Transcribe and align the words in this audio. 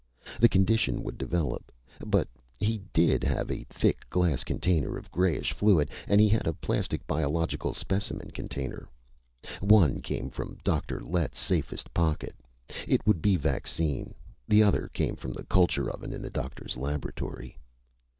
The 0.39 0.49
condition 0.49 1.03
would 1.03 1.19
develop. 1.19 1.71
But 2.03 2.27
he 2.59 2.81
did 2.91 3.23
have 3.23 3.51
a 3.51 3.65
thick 3.65 4.09
glass 4.09 4.43
container 4.43 4.97
of 4.97 5.11
grayish 5.11 5.53
fluid, 5.53 5.91
and 6.07 6.19
he 6.19 6.27
had 6.27 6.47
a 6.47 6.53
plastic 6.55 7.05
biological 7.05 7.75
specimen 7.75 8.31
container. 8.31 8.87
One 9.59 10.01
came 10.01 10.31
from 10.31 10.57
Dr. 10.63 11.01
Lett's 11.01 11.37
safest 11.39 11.93
pocket. 11.93 12.33
It 12.87 13.05
would 13.05 13.21
be 13.21 13.35
vaccine. 13.35 14.15
The 14.47 14.63
other 14.63 14.89
came 14.91 15.15
from 15.17 15.33
the 15.33 15.43
culture 15.45 15.87
oven 15.91 16.13
in 16.13 16.23
the 16.23 16.31
doctor's 16.31 16.77
laboratory. 16.77 17.59